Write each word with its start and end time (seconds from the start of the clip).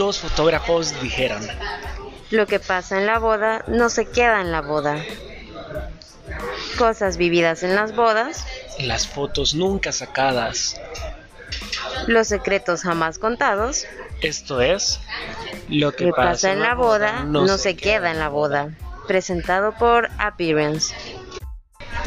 dos 0.00 0.18
fotógrafos 0.18 0.98
dijeron, 1.02 1.46
Lo 2.30 2.46
que 2.46 2.58
pasa 2.58 2.98
en 2.98 3.04
la 3.04 3.18
boda 3.18 3.66
no 3.68 3.90
se 3.90 4.06
queda 4.06 4.40
en 4.40 4.50
la 4.50 4.62
boda. 4.62 4.96
Cosas 6.78 7.18
vividas 7.18 7.62
en 7.62 7.76
las 7.76 7.94
bodas, 7.94 8.46
las 8.78 9.06
fotos 9.06 9.54
nunca 9.54 9.92
sacadas. 9.92 10.80
los 12.06 12.28
secretos 12.28 12.80
jamás 12.80 13.18
contados, 13.18 13.84
Esto 14.22 14.62
es, 14.62 15.00
lo 15.68 15.92
que 15.92 16.06
lo 16.06 16.14
que 16.14 16.16
pasa 16.16 16.50
en 16.50 16.60
la 16.60 16.74
boda 16.74 17.24
no 17.24 17.58
se 17.58 17.76
queda 17.76 18.10
en 18.10 18.20
la 18.20 18.30
boda. 18.30 18.70
Presentado 19.06 19.72
por 19.72 20.08
Appearance. 20.16 20.94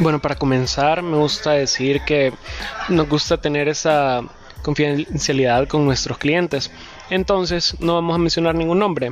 Bueno, 0.00 0.20
para 0.20 0.34
comenzar, 0.34 1.00
me 1.00 1.16
gusta 1.16 1.52
decir 1.52 2.00
que 2.04 2.32
nos 2.88 3.08
gusta 3.08 3.36
tener 3.36 3.68
esa 3.68 4.22
confidencialidad 4.62 5.68
con 5.68 5.84
nuestros 5.84 6.18
clientes. 6.18 6.72
Entonces, 7.10 7.76
no 7.80 7.94
vamos 7.94 8.14
a 8.14 8.18
mencionar 8.18 8.54
ningún 8.54 8.78
nombre. 8.78 9.10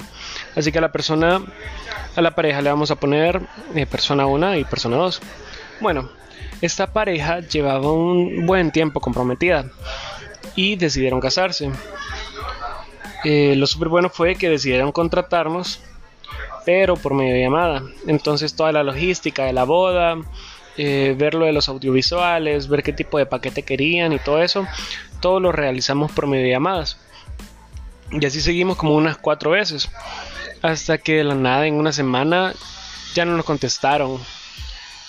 Así 0.57 0.73
que 0.73 0.79
a 0.79 0.81
la 0.81 0.93
persona, 0.93 1.43
a 2.17 2.23
la 2.23 2.35
pareja 2.35 2.63
le 2.63 2.71
vamos 2.71 2.91
a 2.91 2.97
poner 2.97 3.43
eh, 3.75 3.87
persona 3.87 4.27
1 4.27 4.57
y 4.57 4.65
persona 4.65 4.97
2. 4.97 5.21
Bueno, 5.81 6.11
esta 6.61 6.93
pareja 6.93 7.41
llevaba 7.41 7.93
un 7.93 8.47
buen 8.47 8.71
tiempo 8.71 9.01
comprometida 9.01 9.71
y 10.55 10.77
decidieron 10.77 11.21
casarse. 11.21 11.71
Eh, 13.25 13.55
lo 13.57 13.67
súper 13.67 13.89
bueno 13.89 14.09
fue 14.09 14.35
que 14.35 14.49
decidieron 14.49 14.93
contratarnos, 14.93 15.81
pero 16.65 16.97
por 16.97 17.15
medio 17.15 17.35
de 17.35 17.41
llamada. 17.41 17.83
Entonces 18.07 18.55
toda 18.55 18.73
la 18.73 18.83
logística 18.83 19.45
de 19.45 19.53
la 19.53 19.65
boda, 19.65 20.17
eh, 20.77 21.15
ver 21.19 21.35
lo 21.35 21.47
de 21.47 21.53
los 21.53 21.69
audiovisuales, 21.69 22.69
ver 22.69 22.83
qué 22.83 22.93
tipo 22.93 23.19
de 23.19 23.27
paquete 23.27 23.63
querían 23.63 24.13
y 24.13 24.19
todo 24.19 24.43
eso, 24.43 24.67
todo 25.21 25.41
lo 25.41 25.53
realizamos 25.53 26.11
por 26.13 26.27
medio 26.27 26.45
de 26.45 26.51
llamadas. 26.51 26.99
Y 28.13 28.25
así 28.27 28.41
seguimos 28.41 28.77
como 28.77 28.95
unas 28.95 29.17
cuatro 29.17 29.51
veces. 29.51 29.89
Hasta 30.61 30.99
que 30.99 31.17
de 31.17 31.25
la 31.25 31.35
nada 31.35 31.67
en 31.67 31.75
una 31.75 31.93
semana 31.93 32.55
ya 33.15 33.25
no 33.25 33.37
nos 33.37 33.45
contestaron. 33.45 34.21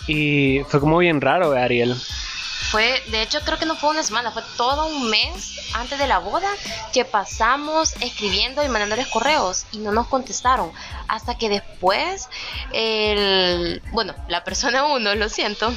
Y 0.08 0.62
fue 0.68 0.80
como 0.80 0.98
bien 0.98 1.22
raro, 1.22 1.56
¿eh, 1.56 1.62
Ariel. 1.62 1.96
Fue, 2.72 3.04
de 3.08 3.22
hecho, 3.22 3.40
creo 3.42 3.60
que 3.60 3.66
no 3.66 3.76
fue 3.76 3.92
una 3.92 4.04
semana, 4.04 4.32
fue 4.32 4.42
todo 4.58 4.88
un 4.88 5.10
mes 5.10 5.60
antes 5.74 6.00
de 6.00 6.08
la 6.08 6.20
boda 6.20 6.50
que 6.92 7.06
pasamos 7.06 7.94
escribiendo 8.00 8.64
y 8.64 8.70
mandándoles 8.70 9.08
correos 9.08 9.66
y 9.72 9.78
no 9.78 9.92
nos 9.92 10.08
contestaron. 10.08 10.72
Hasta 11.08 11.38
que 11.38 11.50
después, 11.50 12.30
el, 12.72 13.82
bueno, 13.92 14.16
la 14.28 14.44
persona 14.44 14.86
uno, 14.86 15.14
lo 15.14 15.30
siento, 15.30 15.72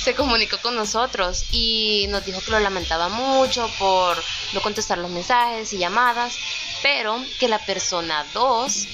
se 0.00 0.14
comunicó 0.14 0.56
con 0.62 0.74
nosotros 0.74 1.44
y 1.52 2.06
nos 2.08 2.24
dijo 2.24 2.40
que 2.40 2.52
lo 2.52 2.60
lamentaba 2.60 3.08
mucho 3.08 3.68
por 3.78 4.16
no 4.54 4.60
contestar 4.62 4.98
los 4.98 5.10
mensajes 5.10 5.72
y 5.72 5.78
llamadas, 5.78 6.34
pero 6.82 7.16
que 7.38 7.48
la 7.48 7.58
persona 7.58 8.24
2 8.34 8.88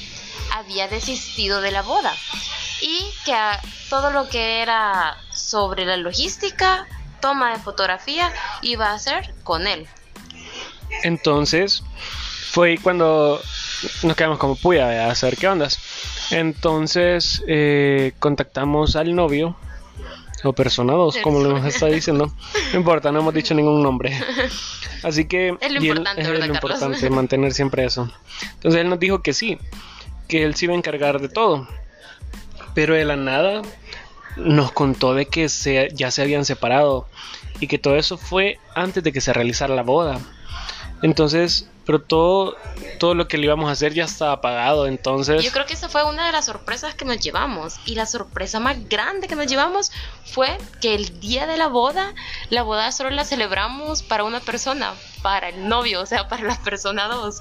había 0.52 0.88
desistido 0.88 1.60
de 1.60 1.70
la 1.70 1.82
boda 1.82 2.14
y 2.80 3.04
que 3.24 3.34
todo 3.88 4.10
lo 4.10 4.28
que 4.28 4.62
era 4.62 5.16
sobre 5.32 5.84
la 5.84 5.96
logística, 5.96 6.86
toma 7.20 7.52
de 7.52 7.58
fotografía, 7.58 8.32
iba 8.62 8.90
a 8.90 8.94
hacer 8.94 9.34
con 9.42 9.66
él. 9.66 9.86
Entonces 11.02 11.82
fue 12.50 12.78
cuando 12.78 13.40
nos 14.02 14.16
quedamos 14.16 14.38
como 14.38 14.56
puya 14.56 15.10
a 15.10 15.14
saber 15.14 15.36
qué 15.36 15.48
ondas. 15.48 15.78
Entonces 16.30 17.42
eh, 17.46 18.12
contactamos 18.18 18.96
al 18.96 19.14
novio 19.14 19.56
o 20.48 20.53
persona 20.53 20.92
2, 20.92 21.19
como 21.23 21.41
lo 21.41 21.50
hemos 21.50 21.64
estado 21.67 21.92
diciendo. 21.92 22.33
No 22.73 22.78
importa, 22.78 23.11
no 23.12 23.20
hemos 23.20 23.34
dicho 23.34 23.55
ningún 23.55 23.83
nombre. 23.83 24.19
Así 25.03 25.27
que 25.27 25.56
Es 25.61 25.73
lo 25.73 25.83
y 25.83 25.89
él- 25.89 25.97
importante, 25.98 26.23
es 26.23 26.28
¿verdad, 26.28 26.47
lo 26.48 26.55
importante, 26.55 27.11
mantener 27.11 27.53
siempre 27.53 27.84
eso. 27.84 28.11
Entonces 28.55 28.81
él 28.81 28.89
nos 28.89 28.98
dijo 28.98 29.23
que 29.23 29.33
sí, 29.33 29.58
que 30.29 30.45
él 30.45 30.55
se 30.55 30.64
iba 30.67 30.74
a 30.74 30.77
encargar 30.79 31.20
de 31.20 31.29
todo. 31.29 31.67
Pero 32.74 32.95
de 32.95 33.05
la 33.05 33.17
nada 33.17 33.63
nos 34.36 34.73
contó 34.73 35.14
de 35.14 35.27
que 35.27 35.48
se, 35.48 35.91
ya 35.95 36.11
se 36.11 36.23
habían 36.23 36.45
separado 36.45 37.07
y 37.61 37.67
que 37.68 37.79
todo 37.79 37.97
eso 37.97 38.17
fue 38.18 38.58
antes 38.74 39.05
de 39.05 39.13
que 39.13 39.20
se 39.20 39.33
realizara 39.33 39.74
la 39.74 39.83
boda. 39.83 40.18
Entonces, 41.02 41.68
pero 41.84 42.00
todo, 42.00 42.56
todo 42.98 43.14
lo 43.14 43.28
que 43.28 43.36
le 43.36 43.44
íbamos 43.44 43.68
a 43.68 43.72
hacer 43.72 43.92
ya 43.92 44.05
estaba 44.05 44.40
pagado. 44.40 44.86
Entonces, 44.86 45.44
Yo 45.44 45.52
creo 45.52 45.66
que 45.66 45.74
esa 45.74 45.88
fue 45.88 46.05
una 46.05 46.27
de 46.27 46.32
las 46.32 46.46
sorpresas 46.46 46.94
que 46.94 47.05
nos 47.05 47.18
llevamos. 47.20 47.77
Y 47.84 47.94
la 47.94 48.06
sorpresa 48.06 48.60
más 48.60 48.88
grande 48.88 49.28
que 49.28 49.36
nos 49.36 49.46
llevamos 49.46 49.92
fue 50.24 50.56
que 50.80 50.94
el 50.94 51.20
día 51.20 51.46
de 51.46 51.56
la 51.56 51.68
boda, 51.68 52.14
la 52.50 52.62
boda 52.62 52.90
solo 52.92 53.10
la 53.10 53.24
celebramos 53.24 54.02
para 54.02 54.24
una 54.24 54.40
persona, 54.40 54.94
para 55.22 55.50
el 55.50 55.68
novio, 55.68 56.00
o 56.00 56.06
sea, 56.06 56.28
para 56.28 56.44
la 56.44 56.58
persona 56.62 57.06
2. 57.08 57.40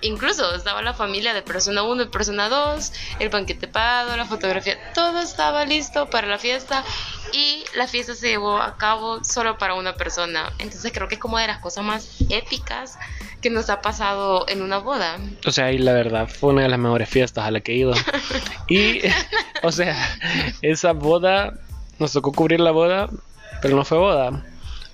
Incluso 0.00 0.54
estaba 0.54 0.80
la 0.80 0.94
familia 0.94 1.34
de 1.34 1.42
persona 1.42 1.82
1 1.82 2.04
y 2.04 2.06
persona 2.06 2.48
2, 2.48 2.92
el 3.18 3.30
banquete 3.30 3.66
pagado, 3.66 4.16
la 4.16 4.26
fotografía, 4.26 4.78
todo 4.94 5.18
estaba 5.18 5.64
listo 5.64 6.08
para 6.08 6.28
la 6.28 6.38
fiesta 6.38 6.84
y 7.32 7.64
la 7.76 7.86
fiesta 7.86 8.14
se 8.14 8.28
llevó 8.28 8.56
a 8.58 8.76
cabo 8.76 9.22
solo 9.24 9.58
para 9.58 9.74
una 9.74 9.94
persona. 9.94 10.52
Entonces 10.58 10.92
creo 10.92 11.08
que 11.08 11.16
es 11.16 11.20
como 11.20 11.38
de 11.38 11.46
las 11.46 11.58
cosas 11.58 11.84
más 11.84 12.16
épicas 12.28 12.98
que 13.40 13.50
nos 13.50 13.70
ha 13.70 13.80
pasado 13.80 14.46
en 14.48 14.62
una 14.62 14.78
boda. 14.78 15.18
o 15.46 15.52
sea, 15.52 15.72
y 15.72 15.78
la 15.78 15.92
verdad 15.92 16.28
fue 16.28 16.50
una 16.50 16.62
de 16.62 16.68
las 16.68 16.78
mejores 16.78 17.08
fiestas 17.08 17.44
a 17.44 17.50
la 17.50 17.60
que 17.60 17.72
he 17.72 17.76
ido. 17.76 17.94
Y, 18.68 19.00
o 19.62 19.72
sea, 19.72 19.96
esa 20.60 20.92
boda, 20.92 21.54
nos 21.98 22.12
tocó 22.12 22.32
cubrir 22.32 22.60
la 22.60 22.70
boda, 22.70 23.08
pero 23.62 23.76
no 23.76 23.84
fue 23.84 23.96
boda. 23.96 24.44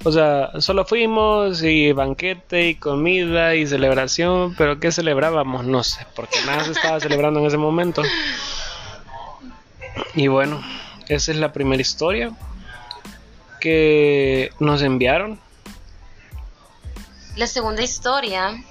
O 0.05 0.13
sea, 0.13 0.51
solo 0.61 0.85
fuimos 0.85 1.63
y 1.63 1.93
banquete 1.93 2.69
y 2.69 2.75
comida 2.75 3.55
y 3.57 3.67
celebración, 3.67 4.55
pero 4.57 4.79
¿qué 4.79 4.93
celebrábamos? 4.93 5.65
No 5.65 5.83
sé, 5.83 6.07
porque 6.15 6.39
nada 6.47 6.65
se 6.65 6.73
estaba 6.73 7.01
celebrando 7.01 7.41
en 7.41 7.47
ese 7.47 7.57
momento. 7.57 8.03
Y 10.15 10.29
bueno, 10.29 10.63
esa 11.09 11.33
es 11.33 11.39
la 11.39 11.53
primera 11.53 11.81
historia 11.81 12.33
que 13.61 14.51
nos 14.61 14.83
enviaron. 14.83 15.41
La 17.37 17.47
segunda 17.47 17.83
historia 17.83 18.63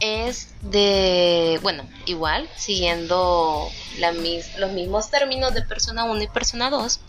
es 0.00 0.48
de, 0.60 1.58
bueno, 1.62 1.88
igual, 2.06 2.48
siguiendo 2.56 3.68
la 3.98 4.12
mis- 4.12 4.56
los 4.58 4.72
mismos 4.72 5.10
términos 5.10 5.54
de 5.54 5.62
persona 5.62 6.04
1 6.04 6.22
y 6.22 6.26
persona 6.28 6.68
2. 6.70 7.00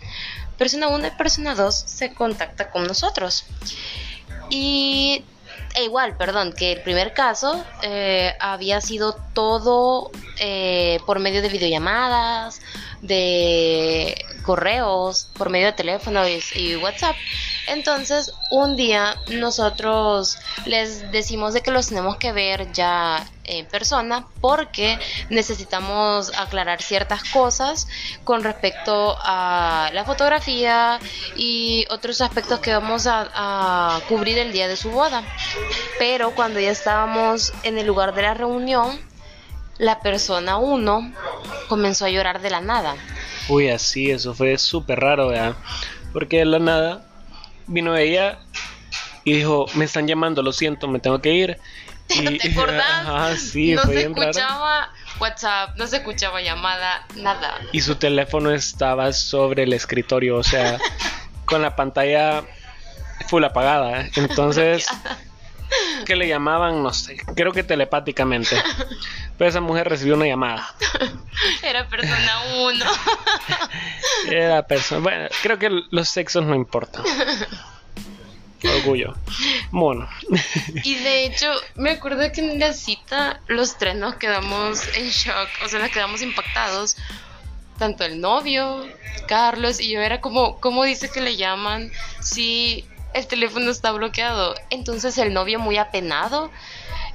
Persona 0.58 0.88
1 0.88 1.08
y 1.08 1.12
persona 1.12 1.56
2 1.56 1.76
se 1.76 2.14
contacta 2.14 2.70
con 2.72 2.88
nosotros. 2.88 3.46
Y 4.50 5.26
e 5.74 5.84
igual, 5.84 6.16
perdón, 6.16 6.53
que 6.53 6.72
el 6.74 6.82
primer 6.82 7.14
caso 7.14 7.62
eh, 7.82 8.34
había 8.40 8.80
sido 8.80 9.18
todo 9.34 10.12
eh, 10.40 11.00
por 11.06 11.20
medio 11.20 11.42
de 11.42 11.50
videollamadas, 11.50 12.62
de 13.02 14.16
correos, 14.46 15.28
por 15.38 15.50
medio 15.50 15.68
de 15.68 15.74
teléfono 15.74 16.22
y, 16.28 16.76
WhatsApp. 16.76 17.16
Entonces, 17.68 18.32
un 18.52 18.76
día 18.76 19.16
nosotros 19.32 20.38
les 20.66 21.12
decimos 21.12 21.54
de 21.54 21.62
que 21.62 21.72
los 21.72 21.88
tenemos 21.88 22.18
que 22.18 22.32
ver 22.32 22.72
ya 22.72 23.26
en 23.44 23.66
persona 23.66 24.28
porque 24.42 25.00
necesitamos 25.30 26.32
aclarar 26.38 26.82
ciertas 26.82 27.24
cosas 27.32 27.88
con 28.24 28.44
respecto 28.44 29.18
a 29.20 29.90
la 29.94 30.06
fotografía 30.06 31.00
y 31.36 31.86
otros 31.90 32.22
aspectos 32.22 32.60
que 32.60 32.74
vamos 32.74 33.08
a, 33.08 33.30
a 33.34 34.00
cubrir 34.08 34.38
el 34.38 34.52
día 34.52 34.68
de 34.68 34.78
su 34.78 34.92
boda. 34.92 35.24
Pero 35.98 36.32
cuando 36.36 36.60
ya 36.60 36.72
estábamos 36.72 37.52
en 37.64 37.78
el 37.78 37.88
lugar 37.88 38.14
de 38.14 38.22
la 38.22 38.34
reunión, 38.34 39.00
la 39.78 40.00
persona 40.00 40.58
1 40.58 41.14
comenzó 41.68 42.06
a 42.06 42.10
llorar 42.10 42.42
de 42.42 42.50
la 42.50 42.62
nada. 42.62 42.96
Uy, 43.48 43.70
así, 43.70 44.12
eso 44.12 44.34
fue 44.34 44.58
súper 44.58 45.00
raro, 45.00 45.28
¿verdad? 45.28 45.56
Porque 46.14 46.40
de 46.40 46.46
la 46.46 46.60
nada 46.60 47.06
vino 47.68 47.96
ella 47.96 48.40
y 49.24 49.34
dijo, 49.34 49.66
me 49.76 49.86
están 49.86 50.08
llamando, 50.08 50.42
lo 50.42 50.52
siento, 50.52 50.88
me 50.88 51.00
tengo 51.00 51.22
que 51.22 51.34
ir. 51.34 51.59
¿No 52.24 52.32
Y- 52.32 52.38
te 52.38 52.52
acordás? 52.52 52.86
Ajá, 52.90 53.36
sí, 53.38 53.74
no 53.74 53.84
fue 53.84 53.94
se 53.94 54.00
bien 54.00 54.16
raro. 54.16 54.30
escuchaba 54.30 54.90
WhatsApp, 55.20 55.76
no 55.78 55.88
se 55.88 55.97
escuchaba 55.97 56.42
llamada, 56.42 57.06
nada. 57.16 57.59
Y 57.72 57.82
su 57.82 57.96
teléfono 57.96 58.52
estaba 58.52 59.12
sobre 59.14 59.64
el 59.64 59.74
escritorio, 59.74 60.38
o 60.38 60.44
sea, 60.44 60.78
con 61.46 61.62
la 61.62 61.76
pantalla 61.76 62.44
full 63.28 63.44
apagada. 63.44 64.02
¿eh? 64.02 64.12
Entonces, 64.16 64.88
que 66.06 66.16
le 66.16 66.28
llamaban, 66.28 66.82
no 66.84 66.94
sé, 66.94 67.18
creo 67.36 67.52
que 67.52 67.64
telepáticamente. 67.64 68.62
Pero 69.38 69.50
esa 69.50 69.62
mujer 69.62 69.90
recibió 69.90 70.16
una 70.16 70.26
llamada. 70.26 70.74
Era 71.64 71.88
persona 71.88 72.42
1. 72.58 72.86
Era 74.32 74.66
persona. 74.66 75.02
Bueno, 75.02 75.28
creo 75.42 75.59
que 75.59 75.70
los 75.90 76.09
sexos 76.09 76.46
no 76.46 76.56
importan. 76.56 77.03
Orgullo. 78.64 79.14
Bueno. 79.72 80.09
Y 80.84 80.96
de 80.96 81.26
hecho, 81.26 81.52
me 81.76 81.92
acuerdo 81.92 82.32
que 82.32 82.41
en 82.41 82.59
la 82.59 82.74
cita 82.74 83.40
los 83.48 83.78
tres 83.78 83.96
nos 83.96 84.16
quedamos 84.16 84.82
en 84.96 85.09
shock, 85.09 85.50
o 85.64 85.68
sea, 85.68 85.80
nos 85.80 85.91
quedamos 85.91 86.22
impactados. 86.22 86.98
Tanto 87.78 88.06
el 88.06 88.22
novio, 88.22 88.88
Carlos 89.28 89.82
y 89.82 89.91
yo 89.91 90.00
era 90.00 90.22
como, 90.22 90.62
¿cómo 90.62 90.86
dice 90.86 91.09
que 91.09 91.20
le 91.20 91.36
llaman 91.36 91.91
si 92.22 92.86
el 93.16 93.28
teléfono 93.28 93.72
está 93.72 93.91
bloqueado? 93.94 94.56
Entonces 94.70 95.17
el 95.17 95.34
novio 95.34 95.58
muy 95.58 95.78
apenado 95.78 96.52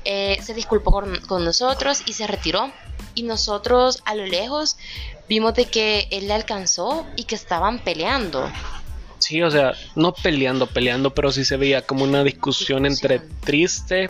eh, 0.04 0.38
se 0.42 0.54
disculpó 0.54 0.90
con, 0.90 1.44
nosotros 1.44 2.02
y 2.06 2.14
se 2.14 2.26
retiró. 2.26 2.72
Y 3.14 3.22
nosotros 3.22 4.02
a 4.06 4.14
lo 4.14 4.26
lejos 4.26 4.78
vimos 5.28 5.54
de 5.54 5.66
que 5.66 6.08
él 6.10 6.28
le 6.28 6.34
alcanzó 6.34 7.06
y 7.16 7.24
que 7.24 7.34
estaban 7.34 7.80
peleando. 7.80 8.50
Sí, 9.18 9.42
o 9.42 9.50
sea, 9.50 9.74
no 9.94 10.12
peleando, 10.12 10.66
peleando, 10.66 11.14
pero 11.14 11.30
sí 11.30 11.44
se 11.44 11.58
veía 11.58 11.82
como 11.82 12.04
una 12.04 12.24
discusión, 12.24 12.86
entre 12.86 13.18
triste, 13.18 14.08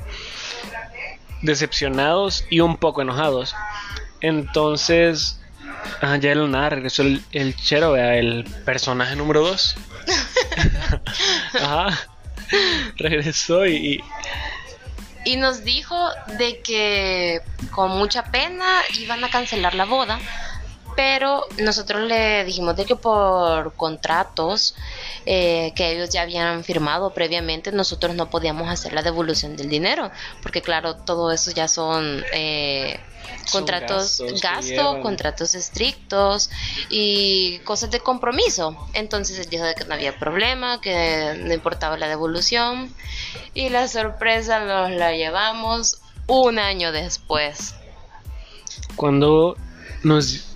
decepcionados 1.43 2.45
y 2.51 2.61
un 2.61 2.77
poco 2.77 3.03
enojados. 3.03 3.55
Entonces, 4.21 5.41
ah, 6.01 6.17
ya 6.19 6.31
el 6.31 6.49
nada 6.53 6.71
regresó 6.71 7.03
el, 7.03 7.25
el 7.33 7.57
chero, 7.57 7.97
el 7.97 8.45
personaje 8.65 9.17
número 9.17 9.41
2. 9.41 9.77
Ajá. 11.55 11.99
Regresó 12.97 13.67
y, 13.67 14.03
y 15.25 15.37
nos 15.37 15.65
dijo 15.65 16.11
de 16.39 16.61
que 16.61 17.41
con 17.71 17.93
mucha 17.93 18.25
pena 18.25 18.83
iban 18.99 19.23
a 19.23 19.31
cancelar 19.31 19.75
la 19.75 19.85
boda, 19.85 20.19
pero 20.97 21.45
nosotros 21.59 22.03
le 22.03 22.45
dijimos 22.45 22.77
de 22.77 22.85
que 22.85 22.97
por 22.97 23.75
contratos 23.75 24.75
eh, 25.27 25.73
que 25.75 25.93
ellos 25.93 26.11
ya 26.11 26.23
habían 26.23 26.65
firmado 26.65 27.13
previamente, 27.13 27.73
nosotros 27.73 28.15
no 28.15 28.31
podíamos 28.31 28.69
hacer 28.69 28.93
la 28.93 29.03
devolución 29.03 29.57
del 29.57 29.69
dinero, 29.69 30.11
porque 30.43 30.63
claro, 30.63 30.97
todo 30.97 31.31
eso 31.33 31.51
ya 31.51 31.69
son 31.69 32.25
eh, 32.33 32.99
contratos, 33.53 34.23
gastos, 34.43 34.99
contratos 35.03 35.55
estrictos 35.55 36.51
y 36.89 37.59
cosas 37.61 37.91
de 37.91 38.01
compromiso. 38.01 38.77
Entonces 38.95 39.39
él 39.39 39.47
dijo 39.51 39.65
de 39.65 39.75
que 39.75 39.85
no 39.85 39.95
había 39.95 40.19
problema, 40.19 40.81
que 40.81 41.39
no 41.45 41.53
importaba 41.53 41.97
la 41.97 42.09
devolución 42.09 42.95
y 43.55 43.69
la 43.69 43.89
sorpresa 43.89 44.61
nos 44.61 44.91
la 44.91 45.13
llevamos 45.13 46.01
un 46.27 46.59
año 46.59 46.93
después. 46.93 47.75
Cuando 48.97 49.57
nos, 50.03 50.50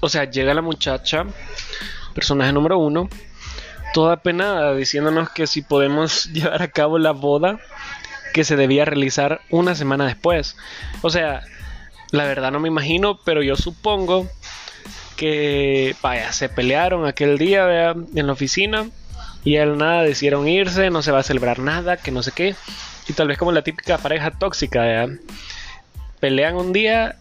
o 0.00 0.08
sea, 0.08 0.24
llega 0.24 0.54
la 0.54 0.62
muchacha, 0.62 1.24
personaje 2.14 2.52
número 2.52 2.78
uno, 2.78 3.08
toda 3.92 4.18
penada 4.18 4.74
diciéndonos 4.74 5.30
que 5.30 5.46
si 5.46 5.62
podemos 5.62 6.26
llevar 6.32 6.62
a 6.62 6.68
cabo 6.68 6.98
la 6.98 7.12
boda 7.12 7.58
que 8.32 8.44
se 8.44 8.56
debía 8.56 8.84
realizar 8.84 9.40
una 9.50 9.74
semana 9.74 10.06
después. 10.06 10.56
O 11.02 11.10
sea, 11.10 11.42
la 12.10 12.24
verdad 12.24 12.52
no 12.52 12.60
me 12.60 12.68
imagino, 12.68 13.18
pero 13.24 13.42
yo 13.42 13.56
supongo 13.56 14.28
que, 15.16 15.94
vaya, 16.02 16.32
se 16.32 16.48
pelearon 16.48 17.06
aquel 17.06 17.38
día 17.38 17.90
en 17.90 18.26
la 18.26 18.32
oficina 18.32 18.88
y 19.44 19.56
él 19.56 19.78
nada 19.78 20.02
decidieron 20.02 20.48
irse, 20.48 20.90
no 20.90 21.02
se 21.02 21.12
va 21.12 21.20
a 21.20 21.24
celebrar 21.24 21.58
nada, 21.58 21.96
que 21.96 22.10
no 22.10 22.22
sé 22.22 22.32
qué. 22.32 22.54
Y 23.08 23.12
tal 23.12 23.28
vez 23.28 23.38
como 23.38 23.52
la 23.52 23.62
típica 23.62 23.98
pareja 23.98 24.30
tóxica, 24.30 25.08
pelean 26.20 26.56
un 26.56 26.72
día, 26.72 27.16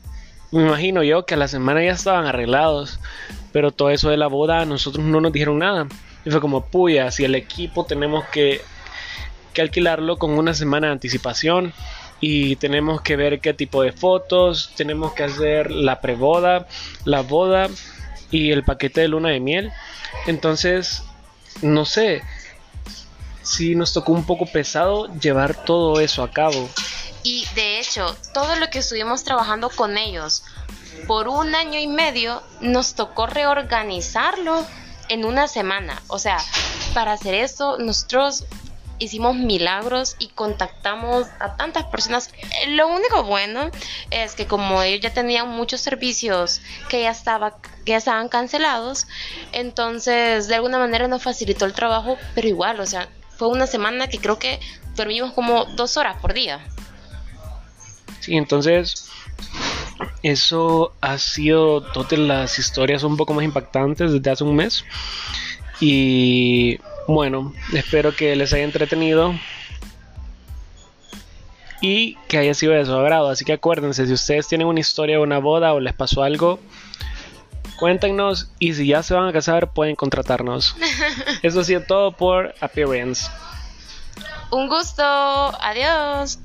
me 0.52 0.64
imagino 0.64 1.04
yo 1.04 1.26
que 1.26 1.36
a 1.36 1.38
la 1.38 1.48
semana 1.48 1.84
ya 1.84 1.92
estaban 1.92 2.26
arreglados, 2.26 3.00
pero 3.52 3.72
todo 3.72 3.90
eso 3.90 4.10
de 4.10 4.18
la 4.18 4.28
boda 4.28 4.66
nosotros 4.66 5.06
no 5.06 5.22
nos 5.22 5.32
dijeron 5.32 5.60
nada. 5.60 5.88
Y 6.26 6.32
fue 6.32 6.42
como, 6.42 6.66
puya, 6.66 7.12
si 7.12 7.24
el 7.24 7.36
equipo 7.36 7.86
tenemos 7.86 8.26
que, 8.26 8.62
que 9.54 9.62
alquilarlo 9.62 10.18
con 10.18 10.32
una 10.32 10.54
semana 10.54 10.88
de 10.88 10.94
anticipación 10.94 11.74
y 12.20 12.56
tenemos 12.58 13.02
que 13.02 13.16
ver 13.16 13.40
qué 13.40 13.54
tipo 13.54 13.82
de 13.84 13.92
fotos, 13.92 14.74
tenemos 14.76 15.14
que 15.14 15.24
hacer 15.24 15.72
la 15.72 16.02
preboda, 16.02 16.68
la 17.06 17.22
boda 17.22 17.70
y 18.32 18.52
el 18.52 18.64
paquete 18.64 19.02
de 19.02 19.08
luna 19.08 19.30
de 19.30 19.40
miel. 19.40 19.72
Entonces, 20.28 21.04
no 21.62 21.86
sé, 21.86 22.24
si 23.44 23.76
nos 23.76 23.94
tocó 23.94 24.12
un 24.12 24.26
poco 24.26 24.46
pesado 24.46 25.08
llevar 25.20 25.66
todo 25.66 26.00
eso 26.00 26.24
a 26.24 26.32
cabo. 26.32 26.70
Y 27.24 27.46
de 27.56 27.69
hecho, 27.90 28.16
todo 28.36 28.56
lo 28.58 28.70
que 28.70 28.80
estuvimos 28.80 29.24
trabajando 29.24 29.70
con 29.72 29.98
ellos 29.98 30.44
por 31.08 31.28
un 31.28 31.56
año 31.56 31.80
y 31.80 31.88
medio, 31.88 32.44
nos 32.62 32.94
tocó 32.94 33.26
reorganizarlo 33.26 34.64
en 35.08 35.26
una 35.26 35.48
semana. 35.48 36.00
O 36.08 36.20
sea, 36.20 36.38
para 36.94 37.14
hacer 37.14 37.34
eso, 37.34 37.78
nosotros 37.80 38.46
hicimos 39.00 39.36
milagros 39.36 40.18
y 40.20 40.28
contactamos 40.28 41.26
a 41.40 41.56
tantas 41.56 41.86
personas. 41.86 42.30
Lo 42.68 42.88
único 42.90 43.24
bueno 43.24 43.72
es 44.12 44.36
que 44.36 44.46
como 44.46 44.84
ellos 44.84 45.02
ya 45.02 45.12
tenían 45.12 45.50
muchos 45.50 45.82
servicios 45.82 46.62
que 46.90 47.02
ya, 47.02 47.12
estaba, 47.12 47.60
que 47.86 47.94
ya 47.94 47.98
estaban 47.98 48.30
cancelados, 48.30 49.08
entonces 49.52 50.48
de 50.48 50.56
alguna 50.56 50.78
manera 50.78 51.08
nos 51.08 51.24
facilitó 51.24 51.66
el 51.66 51.74
trabajo, 51.74 52.18
pero 52.36 52.48
igual, 52.48 52.80
o 52.82 52.86
sea, 52.86 53.10
fue 53.36 53.48
una 53.48 53.66
semana 53.66 54.10
que 54.10 54.20
creo 54.20 54.38
que 54.38 54.60
dormimos 54.96 55.34
como 55.34 55.66
dos 55.66 55.98
horas 55.98 56.18
por 56.22 56.34
día. 56.34 56.60
Sí, 58.30 58.38
entonces 58.38 59.10
eso 60.22 60.94
ha 61.02 61.18
sido 61.18 61.82
todas 61.82 62.20
las 62.20 62.60
historias 62.60 63.02
un 63.02 63.18
poco 63.18 63.34
más 63.34 63.44
impactantes 63.44 64.12
desde 64.12 64.30
hace 64.30 64.44
un 64.44 64.56
mes. 64.56 64.86
Y 65.80 66.78
bueno, 67.08 67.56
espero 67.74 68.16
que 68.16 68.36
les 68.36 68.54
haya 68.54 68.66
entretenido 68.66 69.34
y 71.82 72.18
que 72.28 72.38
haya 72.38 72.54
sido 72.54 72.74
de 72.74 72.86
su 72.86 72.94
agrado. 72.94 73.30
Así 73.30 73.46
que 73.46 73.54
acuérdense, 73.54 74.06
si 74.06 74.14
ustedes 74.14 74.48
tienen 74.48 74.68
una 74.68 74.80
historia 74.80 75.16
de 75.16 75.24
una 75.24 75.40
boda 75.40 75.74
o 75.74 75.80
les 75.80 75.96
pasó 75.96 76.22
algo, 76.22 76.60
cuéntenos 77.80 78.52
y 78.60 78.76
si 78.76 78.86
ya 78.86 79.02
se 79.02 79.16
van 79.16 79.28
a 79.28 79.34
casar 79.34 79.74
pueden 79.74 79.96
contratarnos. 79.96 80.76
Eso 81.42 81.62
ha 81.62 81.64
sido 81.64 81.82
todo 81.82 82.12
por 82.12 82.54
Appearance. 82.62 83.28
Un 84.52 84.68
gusto, 84.68 85.04
adiós. 85.04 86.38